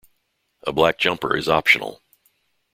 A 0.65 0.71
black 0.73 0.97
jumper 0.97 1.37
is 1.37 1.47
optional. 1.47 2.01